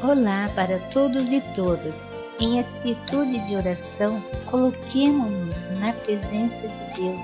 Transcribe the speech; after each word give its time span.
Olá 0.00 0.48
para 0.54 0.78
todos 0.92 1.24
e 1.24 1.42
todas. 1.56 1.92
Em 2.38 2.60
atitude 2.60 3.36
de 3.48 3.56
oração, 3.56 4.22
coloquemo-nos 4.46 5.56
na 5.80 5.92
presença 5.92 6.68
de 6.68 7.00
Deus, 7.00 7.20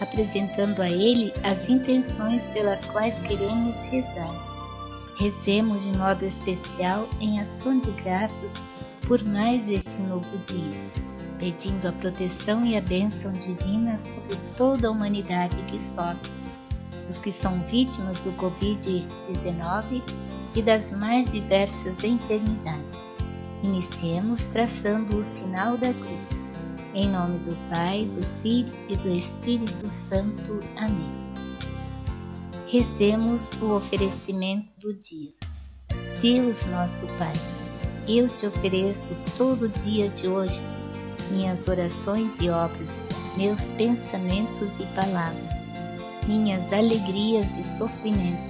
apresentando 0.00 0.80
a 0.80 0.88
Ele 0.88 1.30
as 1.44 1.68
intenções 1.68 2.42
pelas 2.54 2.82
quais 2.86 3.14
queremos 3.18 3.76
rezar. 3.90 4.34
Rezemos 5.18 5.82
de 5.82 5.98
modo 5.98 6.24
especial 6.24 7.06
em 7.20 7.38
ação 7.38 7.78
de 7.80 7.90
graças 8.02 8.50
por 9.06 9.22
mais 9.22 9.60
este 9.68 9.94
novo 10.08 10.38
dia, 10.46 10.80
pedindo 11.38 11.86
a 11.86 11.92
proteção 11.92 12.64
e 12.64 12.78
a 12.78 12.80
bênção 12.80 13.30
divina 13.32 14.00
sobre 14.04 14.38
toda 14.56 14.88
a 14.88 14.90
humanidade 14.90 15.54
que 15.68 15.78
sofre, 15.94 16.30
os 17.10 17.18
que 17.18 17.34
são 17.42 17.60
vítimas 17.64 18.18
do 18.20 18.32
Covid-19 18.38 20.00
e 20.54 20.62
das 20.62 20.88
mais 20.92 21.30
diversas 21.30 22.02
enfermidades. 22.02 22.98
Iniciemos 23.62 24.40
traçando 24.52 25.18
o 25.18 25.24
sinal 25.38 25.76
da 25.76 25.92
cruz. 25.92 26.40
Em 26.94 27.08
nome 27.08 27.38
do 27.40 27.56
Pai, 27.72 28.04
do 28.04 28.42
Filho 28.42 28.72
e 28.88 28.96
do 28.96 29.08
Espírito 29.10 29.90
Santo. 30.08 30.60
Amém. 30.76 31.20
Recemos 32.66 33.40
o 33.60 33.76
oferecimento 33.76 34.68
do 34.80 34.94
dia. 34.94 35.30
Deus 36.20 36.56
nosso 36.66 37.18
Pai, 37.18 37.32
eu 38.08 38.28
te 38.28 38.46
ofereço 38.46 38.98
todo 39.36 39.66
o 39.66 39.68
dia 39.68 40.08
de 40.10 40.28
hoje 40.28 40.60
minhas 41.30 41.58
orações 41.66 42.30
e 42.40 42.50
obras, 42.50 42.88
meus 43.36 43.60
pensamentos 43.76 44.68
e 44.78 44.84
palavras, 44.94 46.26
minhas 46.26 46.72
alegrias 46.72 47.46
e 47.46 47.78
sofrimentos 47.78 48.49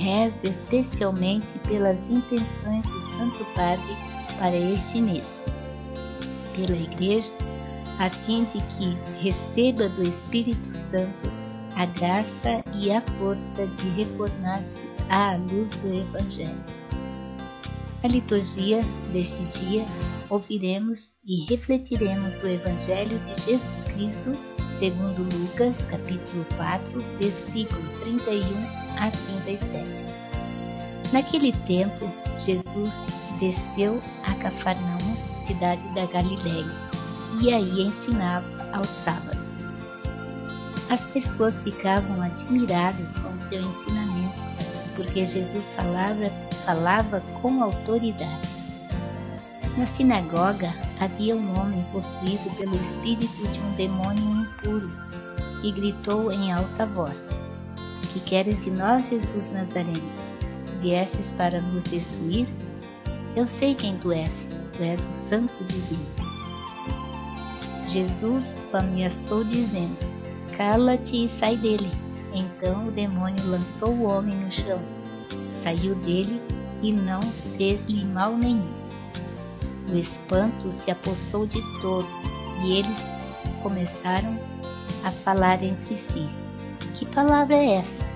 Reza 0.00 0.34
especialmente 0.44 1.46
pelas 1.68 1.98
intenções 2.08 2.82
do 2.86 3.18
Santo 3.18 3.44
Padre 3.54 3.96
para 4.38 4.56
este 4.56 5.00
mês. 5.00 5.24
Pela 6.56 6.76
Igreja, 6.76 7.30
a 7.98 8.08
fim 8.08 8.44
de 8.44 8.60
que 8.62 8.96
receba 9.20 9.88
do 9.90 10.02
Espírito 10.02 10.72
Santo 10.90 11.30
a 11.76 11.84
graça 11.86 12.64
e 12.74 12.90
a 12.90 13.02
força 13.02 13.66
de 13.66 13.88
reformar-se 13.90 14.90
à 15.10 15.36
luz 15.36 15.68
do 15.76 15.94
Evangelho. 15.94 16.64
A 18.02 18.08
liturgia 18.08 18.80
deste 19.12 19.60
dia 19.60 19.84
ouviremos 20.30 20.98
e 21.26 21.44
refletiremos 21.50 22.42
o 22.42 22.46
Evangelho 22.46 23.18
de 23.18 23.42
Jesus 23.42 23.84
Cristo 23.84 24.60
segundo 24.80 25.22
Lucas, 25.38 25.74
capítulo 25.90 26.46
4, 26.56 27.00
versículo 27.20 27.82
31 28.00 28.89
a 29.00 29.10
37. 29.10 29.86
Naquele 31.12 31.52
tempo, 31.66 32.12
Jesus 32.44 32.92
desceu 33.40 33.98
a 34.22 34.34
Cafarnaum, 34.34 35.16
cidade 35.46 35.82
da 35.94 36.06
Galiléia, 36.06 36.70
e 37.40 37.52
aí 37.52 37.86
ensinava 37.86 38.46
aos 38.72 38.88
sábados. 39.04 39.40
As 40.90 41.00
pessoas 41.12 41.54
ficavam 41.64 42.20
admiradas 42.22 43.06
com 43.22 43.48
seu 43.48 43.60
ensinamento, 43.60 44.34
porque 44.94 45.26
Jesus 45.26 45.64
falava, 45.74 46.30
falava 46.66 47.20
com 47.40 47.62
autoridade. 47.62 48.48
Na 49.76 49.86
sinagoga 49.96 50.74
havia 51.00 51.34
um 51.34 51.58
homem 51.58 51.84
possuído 51.92 52.50
pelo 52.56 52.74
espírito 52.74 53.48
de 53.48 53.60
um 53.60 53.72
demônio 53.76 54.42
impuro 54.42 54.90
e 55.62 55.70
gritou 55.70 56.32
em 56.32 56.52
alta 56.52 56.86
voz: 56.86 57.29
Que 58.12 58.20
queres 58.20 58.62
de 58.64 58.70
nós, 58.70 59.08
Jesus 59.08 59.52
Nazareno? 59.52 60.02
Viestes 60.80 61.26
para 61.36 61.60
nos 61.60 61.84
destruir? 61.84 62.48
Eu 63.36 63.46
sei 63.58 63.74
quem 63.74 63.96
tu 63.98 64.12
és, 64.12 64.30
tu 64.76 64.82
és 64.82 65.00
o 65.00 65.28
Santo 65.28 65.64
Divino. 65.64 66.06
Jesus 67.88 68.44
o 68.72 68.76
ameaçou 68.76 69.44
dizendo: 69.44 69.96
Cala-te 70.56 71.26
e 71.26 71.30
sai 71.38 71.56
dele. 71.56 71.90
Então 72.32 72.88
o 72.88 72.92
demônio 72.92 73.44
lançou 73.46 73.90
o 73.90 74.04
homem 74.04 74.36
no 74.36 74.52
chão, 74.52 74.78
saiu 75.62 75.94
dele 75.96 76.40
e 76.82 76.92
não 76.92 77.20
fez-lhe 77.56 78.04
mal 78.04 78.36
nenhum. 78.36 78.80
O 79.92 79.96
espanto 79.96 80.72
se 80.84 80.90
apossou 80.90 81.46
de 81.46 81.60
todos 81.80 82.10
e 82.64 82.78
eles 82.78 82.96
começaram 83.62 84.38
a 85.04 85.10
falar 85.10 85.62
entre 85.62 85.96
si. 86.12 86.49
Que 87.00 87.06
palavra 87.06 87.56
é 87.56 87.76
essa? 87.76 88.10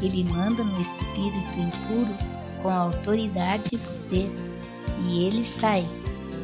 Ele 0.00 0.24
manda 0.24 0.64
no 0.64 0.80
espírito 0.80 1.60
impuro 1.60 2.16
com 2.62 2.70
autoridade 2.70 3.74
e 3.74 3.78
poder, 3.78 4.30
e 5.04 5.24
ele 5.24 5.60
sai, 5.60 5.86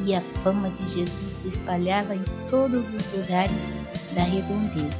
e 0.05 0.13
a 0.13 0.21
fama 0.43 0.69
de 0.69 0.83
Jesus 0.93 1.41
se 1.41 1.47
espalhava 1.47 2.15
em 2.15 2.23
todos 2.51 2.85
os 2.93 3.13
lugares 3.13 3.51
da 4.13 4.21
redondeza. 4.21 4.95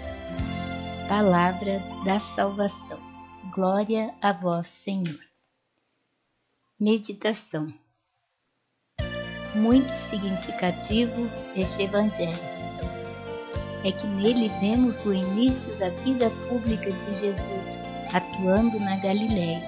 Palavra 1.07 1.79
da 2.03 2.19
salvação. 2.35 2.97
Glória 3.53 4.11
a 4.19 4.33
vós, 4.33 4.65
Senhor. 4.83 5.19
Meditação 6.79 7.71
muito 9.53 9.87
significativo 10.09 11.29
este 11.55 11.83
Evangelho. 11.83 12.55
É 13.85 13.91
que 13.91 14.07
nele 14.07 14.51
vemos 14.59 14.95
o 15.05 15.13
início 15.13 15.75
da 15.77 15.89
vida 15.89 16.31
pública 16.49 16.91
de 16.91 17.19
Jesus, 17.19 17.63
atuando 18.11 18.79
na 18.79 18.95
Galiléia. 18.95 19.61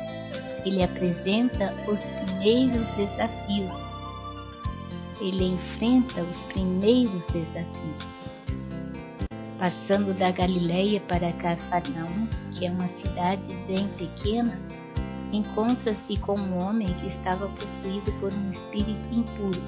Ele 0.66 0.82
apresenta 0.82 1.72
os 1.88 2.00
primeiros 2.26 2.88
desafios. 2.96 3.72
Ele 5.22 5.54
enfrenta 5.54 6.22
os 6.24 6.52
primeiros 6.52 7.22
desafios. 7.32 8.08
Passando 9.60 10.18
da 10.18 10.32
Galiléia 10.32 11.00
para 11.02 11.32
Cafarnaum, 11.34 12.28
que 12.54 12.66
é 12.66 12.72
uma 12.72 12.90
cidade 13.04 13.54
bem 13.68 13.88
pequena, 14.00 14.60
encontra-se 15.32 16.18
com 16.18 16.40
um 16.40 16.58
homem 16.58 16.88
que 16.88 17.08
estava 17.08 17.48
possuído 17.48 18.12
por 18.20 18.34
um 18.34 18.52
espírito 18.52 19.14
impuro. 19.14 19.62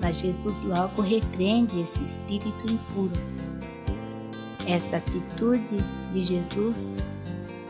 Mas 0.00 0.16
Jesus 0.16 0.54
logo 0.64 1.02
repreende 1.02 1.80
esse 1.80 2.04
espírito 2.04 2.72
impuro. 2.72 3.12
Essa 4.66 4.98
atitude 4.98 5.78
de 6.12 6.24
Jesus 6.24 6.76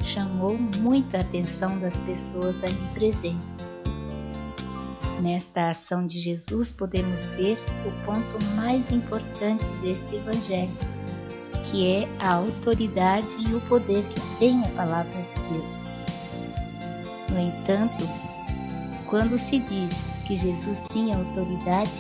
chamou 0.05 0.59
muita 0.79 1.21
atenção 1.21 1.79
das 1.79 1.95
pessoas 1.99 2.63
ali 2.65 2.89
presentes. 2.95 3.59
Nesta 5.21 5.71
ação 5.71 6.07
de 6.07 6.21
Jesus 6.21 6.69
podemos 6.73 7.19
ver 7.37 7.59
o 7.85 8.05
ponto 8.05 8.45
mais 8.55 8.91
importante 8.93 9.65
deste 9.83 10.17
Evangelho, 10.17 10.71
que 11.71 11.87
é 11.87 12.09
a 12.21 12.35
autoridade 12.35 13.27
e 13.39 13.55
o 13.55 13.61
poder 13.63 14.05
que 14.05 14.21
tem 14.39 14.63
a 14.65 14.69
palavra 14.69 15.11
de 15.11 15.41
Deus. 15.53 15.79
No 17.31 17.41
entanto, 17.41 18.05
quando 19.07 19.39
se 19.51 19.59
diz 19.59 19.95
que 20.27 20.37
Jesus 20.37 20.79
tinha 20.91 21.17
autoridade, 21.17 21.91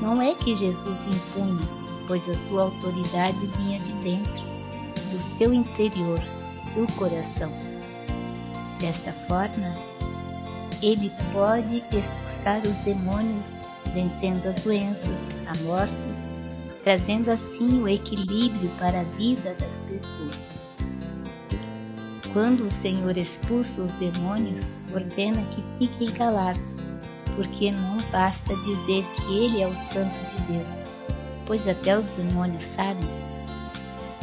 não 0.00 0.20
é 0.20 0.34
que 0.34 0.54
Jesus 0.54 0.98
impunha, 1.06 1.68
pois 2.06 2.22
a 2.28 2.48
sua 2.48 2.62
autoridade 2.64 3.46
vinha 3.58 3.78
de 3.78 3.92
dentro, 3.94 4.32
do 5.10 5.38
seu 5.38 5.52
interior, 5.52 6.20
do 6.74 6.92
coração. 6.94 7.50
Desta 8.80 9.12
forma, 9.26 9.74
ele 10.82 11.10
pode 11.32 11.76
expulsar 11.76 12.60
os 12.64 12.74
demônios, 12.84 13.42
vencendo 13.94 14.46
as 14.48 14.62
doenças, 14.62 15.16
a 15.46 15.62
morte, 15.64 15.92
trazendo 16.82 17.30
assim 17.30 17.82
o 17.82 17.88
equilíbrio 17.88 18.70
para 18.78 19.00
a 19.00 19.04
vida 19.16 19.56
das 19.58 19.88
pessoas. 19.88 20.38
Quando 22.32 22.66
o 22.66 22.82
Senhor 22.82 23.16
expulsa 23.16 23.80
os 23.80 23.92
demônios, 23.92 24.64
ordena 24.92 25.40
que 25.54 25.62
fiquem 25.78 26.08
calados, 26.08 26.73
porque 27.36 27.70
não 27.70 27.96
basta 28.10 28.56
dizer 28.56 29.04
que 29.16 29.38
Ele 29.38 29.62
é 29.62 29.66
o 29.66 29.74
Santo 29.92 30.14
de 30.36 30.52
Deus, 30.52 30.66
pois 31.46 31.66
até 31.68 31.98
os 31.98 32.04
demônios 32.16 32.62
sabem. 32.76 33.08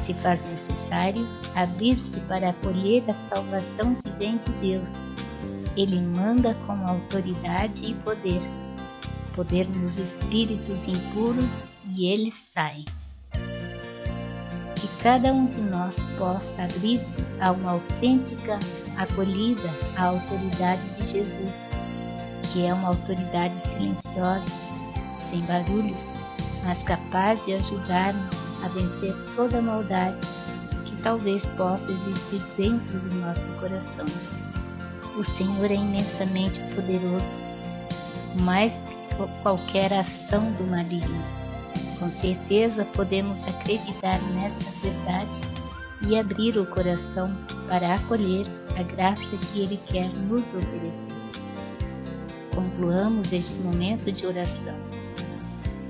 Se 0.06 0.14
faz 0.16 0.40
necessário 0.42 1.28
abrir-se 1.56 2.20
para 2.28 2.50
acolher 2.50 3.04
a 3.10 3.36
salvação 3.36 3.96
que 3.96 4.10
vem 4.18 4.38
de 4.38 4.52
Deus. 4.62 4.88
Ele 5.76 6.02
manda 6.02 6.54
com 6.66 6.74
autoridade 6.86 7.86
e 7.86 7.94
poder, 7.96 8.42
podermos 9.36 9.94
espíritos 9.98 10.78
impuros 10.88 11.50
e 11.96 12.08
eles 12.08 12.34
saem. 12.54 12.86
Que 14.76 14.88
cada 15.02 15.32
um 15.32 15.46
de 15.46 15.62
nós 15.62 15.94
possa 16.18 16.64
abrir 16.64 17.00
a 17.40 17.52
uma 17.52 17.72
autêntica 17.72 18.60
acolhida 18.98 19.70
à 19.96 20.06
autoridade 20.06 20.82
de 20.98 21.08
Jesus, 21.08 21.56
que 22.42 22.66
é 22.66 22.74
uma 22.74 22.90
autoridade 22.90 23.54
silenciosa, 23.64 24.46
sem 25.30 25.42
barulhos, 25.42 25.98
mas 26.64 26.82
capaz 26.84 27.44
de 27.46 27.54
ajudar-nos 27.54 28.42
a 28.64 28.68
vencer 28.68 29.16
toda 29.36 29.60
a 29.60 29.62
maldade 29.62 30.18
que 30.86 30.96
talvez 31.02 31.44
possa 31.58 31.84
existir 31.92 32.42
dentro 32.58 33.00
do 33.00 33.16
nosso 33.20 33.42
coração. 33.60 34.06
O 35.18 35.24
Senhor 35.38 35.70
é 35.70 35.76
imensamente 35.76 36.60
poderoso, 36.74 37.26
mais 38.42 38.72
que 38.72 39.42
qualquer 39.42 39.92
ação 39.94 40.52
do 40.54 40.64
maligno. 40.66 41.22
Com 42.00 42.10
certeza 42.22 42.86
podemos 42.86 43.38
acreditar 43.48 44.20
nessa 44.34 44.72
verdade 44.82 45.30
e 46.08 46.18
abrir 46.18 46.58
o 46.58 46.66
coração 46.66 47.32
para 47.68 47.96
acolher 47.96 48.46
a 48.78 48.84
graça 48.84 49.38
que 49.38 49.60
Ele 49.60 49.80
quer 49.88 50.10
nos 50.10 50.42
oferecer. 50.42 51.11
Concluamos 52.62 53.34
este 53.34 53.56
momento 53.56 54.12
de 54.12 54.24
oração. 54.24 54.76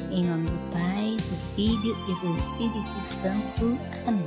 Em 0.09 0.23
nome 0.23 0.45
do 0.45 0.71
Pai, 0.71 1.17
do 1.17 1.53
Filho 1.53 1.93
e 2.07 2.25
do 2.25 2.37
Espírito 2.37 3.13
Santo. 3.21 3.77
Amém. 4.07 4.25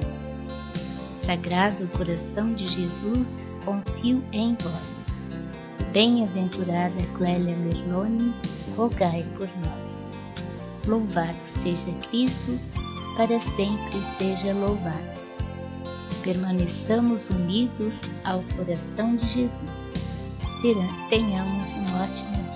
Sagrado 1.24 1.86
coração 1.96 2.52
de 2.52 2.66
Jesus, 2.66 3.26
confio 3.64 4.22
em 4.32 4.54
vós. 4.60 5.88
Bem-aventurada 5.90 7.02
Clélia 7.16 7.56
Merloni, 7.56 8.34
rogai 8.76 9.24
por 9.38 9.48
nós. 9.60 10.86
Louvado 10.86 11.38
seja 11.62 11.92
Cristo, 12.10 12.60
para 13.16 13.40
sempre 13.56 14.02
seja 14.18 14.52
louvado. 14.52 15.18
Permaneçamos 16.22 17.22
unidos 17.30 17.94
ao 18.22 18.42
coração 18.54 19.16
de 19.16 19.28
Jesus. 19.30 19.83
Tenhamos 21.10 21.68
um 21.76 22.02
ótimo 22.02 22.42
dia. 22.50 22.53